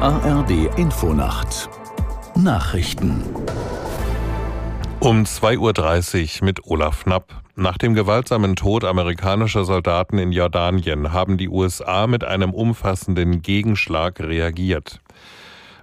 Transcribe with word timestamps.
ARD 0.00 0.78
Infonacht 0.78 1.68
Nachrichten 2.36 3.24
um 5.00 5.24
2.30 5.24 6.38
Uhr 6.38 6.44
mit 6.44 6.64
Olaf 6.66 7.02
Knapp. 7.02 7.42
Nach 7.56 7.76
dem 7.76 7.94
gewaltsamen 7.94 8.54
Tod 8.54 8.84
amerikanischer 8.84 9.64
Soldaten 9.64 10.18
in 10.18 10.30
Jordanien 10.30 11.12
haben 11.12 11.36
die 11.36 11.48
USA 11.48 12.06
mit 12.06 12.22
einem 12.22 12.54
umfassenden 12.54 13.42
Gegenschlag 13.42 14.20
reagiert. 14.20 15.00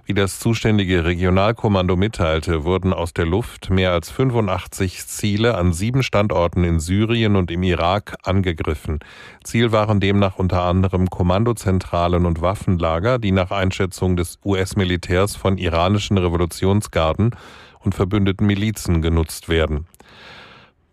Wie 0.08 0.14
das 0.14 0.38
zuständige 0.38 1.04
Regionalkommando 1.04 1.96
mitteilte, 1.96 2.62
wurden 2.62 2.92
aus 2.92 3.12
der 3.12 3.26
Luft 3.26 3.70
mehr 3.70 3.90
als 3.90 4.08
85 4.08 5.04
Ziele 5.04 5.56
an 5.56 5.72
sieben 5.72 6.04
Standorten 6.04 6.62
in 6.62 6.78
Syrien 6.78 7.34
und 7.34 7.50
im 7.50 7.64
Irak 7.64 8.16
angegriffen. 8.22 9.00
Ziel 9.42 9.72
waren 9.72 9.98
demnach 9.98 10.36
unter 10.36 10.62
anderem 10.62 11.10
Kommandozentralen 11.10 12.24
und 12.24 12.40
Waffenlager, 12.40 13.18
die 13.18 13.32
nach 13.32 13.50
Einschätzung 13.50 14.16
des 14.16 14.38
US-Militärs 14.44 15.34
von 15.34 15.58
iranischen 15.58 16.18
Revolutionsgarden 16.18 17.34
und 17.80 17.96
verbündeten 17.96 18.46
Milizen 18.46 19.02
genutzt 19.02 19.48
werden. 19.48 19.88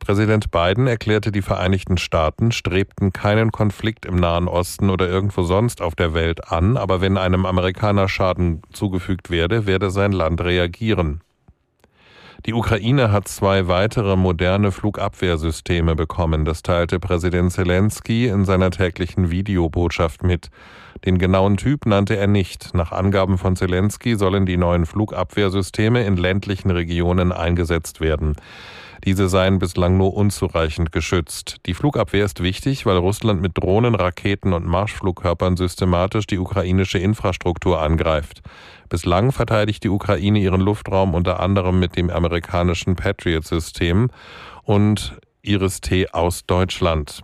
Präsident 0.04 0.52
Biden 0.52 0.86
erklärte, 0.86 1.32
die 1.32 1.42
Vereinigten 1.42 1.98
Staaten 1.98 2.52
strebten 2.52 3.14
keinen 3.14 3.54
Konflikt 3.54 4.06
im 4.06 4.18
Nahen 4.18 4.50
Osten 4.50 4.90
oder 4.90 5.08
irgendwo 5.08 5.44
sonst 5.44 5.82
auf 5.82 5.96
der 5.96 6.14
Welt 6.14 6.52
an, 6.52 6.76
aber 6.76 7.00
wenn 7.00 7.18
einem 7.18 7.46
Amerikaner 7.46 8.10
Schaden 8.10 8.64
zugefügt 8.74 9.30
werde, 9.30 9.66
werde 9.66 9.92
sein 9.92 10.12
Land 10.12 10.42
reagieren. 10.42 11.22
Die 12.46 12.54
Ukraine 12.54 13.14
hat 13.14 13.30
zwei 13.30 13.70
weitere 13.70 14.18
moderne 14.18 14.74
Flugabwehrsysteme 14.74 15.96
bekommen. 15.96 16.44
Das 16.44 16.64
teilte 16.64 17.00
Präsident 17.00 17.54
Zelensky 17.54 18.28
in 18.28 18.44
seiner 18.44 18.72
täglichen 18.72 19.32
Videobotschaft 19.32 20.24
mit. 20.24 20.50
Den 21.06 21.18
genauen 21.18 21.56
Typ 21.56 21.86
nannte 21.86 22.18
er 22.18 22.28
nicht. 22.28 22.74
Nach 22.74 22.92
Angaben 22.92 23.38
von 23.38 23.56
Zelensky 23.56 24.18
sollen 24.18 24.46
die 24.46 24.58
neuen 24.58 24.86
Flugabwehrsysteme 24.86 26.04
in 26.04 26.18
ländlichen 26.18 26.72
Regionen 26.72 27.32
eingesetzt 27.32 28.02
werden. 28.02 28.36
Diese 29.06 29.28
seien 29.28 29.60
bislang 29.60 29.98
nur 29.98 30.14
unzureichend 30.14 30.94
geschützt. 30.94 31.58
Die 31.66 31.74
Flugabwehr 31.74 32.24
ist 32.24 32.42
wichtig, 32.42 32.86
weil 32.86 32.96
Russland 32.96 33.42
mit 33.42 33.58
Drohnen, 33.58 33.96
Raketen 33.96 34.54
und 34.54 34.66
Marschflugkörpern 34.66 35.58
systematisch 35.58 36.26
die 36.26 36.40
ukrainische 36.40 37.00
Infrastruktur 37.00 37.82
angreift. 37.82 38.42
Bislang 38.88 39.34
verteidigt 39.34 39.84
die 39.84 39.90
Ukraine 39.90 40.40
ihren 40.40 40.62
Luftraum 40.62 41.16
unter 41.16 41.42
anderem 41.42 41.80
mit 41.80 41.98
dem 41.98 42.10
amerikanischen 42.10 42.96
Patriot-System 42.96 44.10
und 44.64 45.18
Iris-T 45.42 46.12
aus 46.12 46.46
Deutschland. 46.46 47.24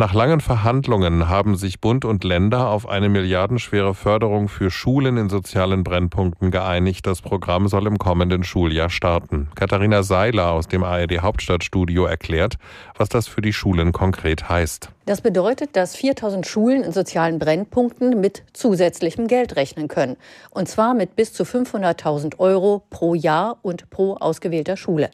Nach 0.00 0.14
langen 0.14 0.40
Verhandlungen 0.40 1.28
haben 1.28 1.56
sich 1.56 1.78
Bund 1.78 2.06
und 2.06 2.24
Länder 2.24 2.70
auf 2.70 2.88
eine 2.88 3.10
milliardenschwere 3.10 3.92
Förderung 3.92 4.48
für 4.48 4.70
Schulen 4.70 5.18
in 5.18 5.28
sozialen 5.28 5.84
Brennpunkten 5.84 6.50
geeinigt. 6.50 7.06
Das 7.06 7.20
Programm 7.20 7.68
soll 7.68 7.86
im 7.86 7.98
kommenden 7.98 8.42
Schuljahr 8.42 8.88
starten. 8.88 9.48
Katharina 9.54 10.02
Seiler 10.02 10.52
aus 10.52 10.68
dem 10.68 10.84
ARD 10.84 11.20
Hauptstadtstudio 11.20 12.06
erklärt, 12.06 12.56
was 12.96 13.10
das 13.10 13.28
für 13.28 13.42
die 13.42 13.52
Schulen 13.52 13.92
konkret 13.92 14.48
heißt. 14.48 14.90
Das 15.10 15.22
bedeutet, 15.22 15.74
dass 15.74 15.96
4000 15.96 16.46
Schulen 16.46 16.84
in 16.84 16.92
sozialen 16.92 17.40
Brennpunkten 17.40 18.20
mit 18.20 18.44
zusätzlichem 18.52 19.26
Geld 19.26 19.56
rechnen 19.56 19.88
können. 19.88 20.16
Und 20.50 20.68
zwar 20.68 20.94
mit 20.94 21.16
bis 21.16 21.32
zu 21.32 21.42
500.000 21.42 22.38
Euro 22.38 22.82
pro 22.90 23.16
Jahr 23.16 23.58
und 23.62 23.90
pro 23.90 24.14
ausgewählter 24.14 24.76
Schule. 24.76 25.10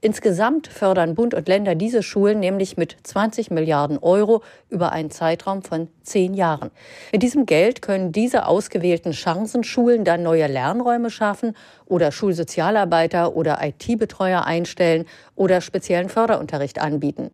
Insgesamt 0.00 0.66
fördern 0.66 1.14
Bund 1.14 1.32
und 1.32 1.46
Länder 1.46 1.76
diese 1.76 2.02
Schulen 2.02 2.40
nämlich 2.40 2.76
mit 2.76 2.96
20 3.04 3.52
Milliarden 3.52 3.98
Euro 3.98 4.42
über 4.68 4.90
einen 4.90 5.12
Zeitraum 5.12 5.62
von 5.62 5.86
zehn 6.02 6.34
Jahren. 6.34 6.72
Mit 7.12 7.22
diesem 7.22 7.46
Geld 7.46 7.82
können 7.82 8.10
diese 8.10 8.46
ausgewählten 8.46 9.12
Chancenschulen 9.12 10.02
dann 10.02 10.24
neue 10.24 10.48
Lernräume 10.48 11.08
schaffen 11.08 11.56
oder 11.84 12.10
Schulsozialarbeiter 12.10 13.36
oder 13.36 13.60
IT-Betreuer 13.62 14.44
einstellen 14.44 15.04
oder 15.36 15.60
speziellen 15.60 16.08
Förderunterricht 16.08 16.80
anbieten. 16.80 17.30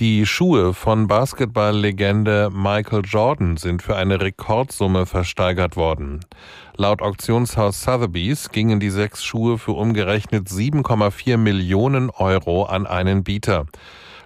Die 0.00 0.24
Schuhe 0.24 0.72
von 0.72 1.08
Basketballlegende 1.08 2.48
Michael 2.50 3.02
Jordan 3.04 3.58
sind 3.58 3.82
für 3.82 3.96
eine 3.96 4.18
Rekordsumme 4.18 5.04
versteigert 5.04 5.76
worden. 5.76 6.20
Laut 6.74 7.02
Auktionshaus 7.02 7.82
Sotheby's 7.82 8.48
gingen 8.48 8.80
die 8.80 8.88
sechs 8.88 9.22
Schuhe 9.22 9.58
für 9.58 9.72
umgerechnet 9.72 10.48
7,4 10.48 11.36
Millionen 11.36 12.08
Euro 12.08 12.62
an 12.62 12.86
einen 12.86 13.24
Bieter. 13.24 13.66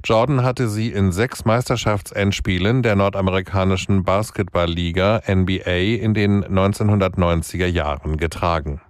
Jordan 0.05 0.45
hatte 0.45 0.69
sie 0.69 0.93
in 0.93 1.11
sechs 1.11 1.45
Meisterschaftsendspielen 1.45 2.85
der 2.85 2.95
nordamerikanischen 2.95 4.05
Basketballliga 4.05 5.23
NBA 5.29 5.99
in 5.99 6.15
den 6.15 6.45
1990er 6.45 7.67
Jahren 7.67 8.17
getragen. 8.17 8.81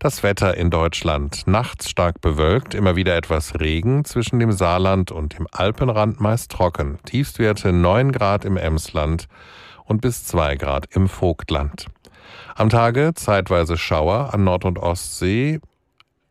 Das 0.00 0.22
Wetter 0.22 0.56
in 0.56 0.70
Deutschland. 0.70 1.46
Nachts 1.46 1.88
stark 1.88 2.20
bewölkt, 2.20 2.74
immer 2.74 2.96
wieder 2.96 3.16
etwas 3.16 3.60
Regen, 3.60 4.04
zwischen 4.04 4.40
dem 4.40 4.50
Saarland 4.50 5.12
und 5.12 5.38
dem 5.38 5.46
Alpenrand 5.52 6.20
meist 6.20 6.50
trocken. 6.50 6.98
Tiefstwerte 7.04 7.72
9 7.72 8.10
Grad 8.10 8.44
im 8.44 8.56
Emsland 8.56 9.28
und 9.84 10.00
bis 10.00 10.24
2 10.24 10.56
Grad 10.56 10.86
im 10.94 11.08
Vogtland. 11.08 11.86
Am 12.56 12.70
Tage 12.70 13.12
zeitweise 13.14 13.78
Schauer 13.78 14.34
an 14.34 14.44
Nord- 14.44 14.64
und 14.64 14.78
Ostsee, 14.78 15.60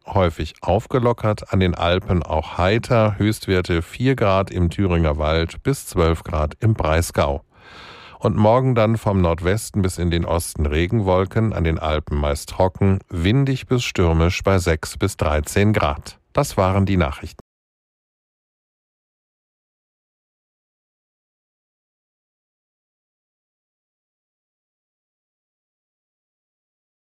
häufig 0.06 0.56
aufgelockert, 0.62 1.54
an 1.54 1.62
den 1.62 1.74
Alpen 1.74 2.22
auch 2.22 2.58
heiter, 2.58 3.18
Höchstwerte 3.18 3.82
4 3.82 4.16
Grad 4.16 4.52
im 4.52 4.70
Thüringer 4.70 5.18
Wald 5.18 5.64
bis 5.64 5.88
12 5.88 6.24
Grad 6.24 6.58
im 6.60 6.74
Breisgau 6.74 7.44
und 8.24 8.38
morgen 8.38 8.74
dann 8.74 8.98
vom 8.98 9.22
Nordwesten 9.22 9.82
bis 9.82 9.98
in 9.98 10.10
den 10.10 10.26
Osten 10.26 10.66
Regenwolken, 10.66 11.52
an 11.52 11.64
den 11.64 11.78
Alpen 11.78 12.18
meist 12.18 12.50
trocken, 12.50 13.00
windig 13.10 13.68
bis 13.68 13.84
stürmisch 13.84 14.44
bei 14.44 14.58
6 14.58 14.98
bis 14.98 15.18
13 15.18 15.74
Grad. 15.74 16.20
Das 16.32 16.56
waren 16.56 16.86
die 16.86 16.98
Nachrichten. 16.98 17.43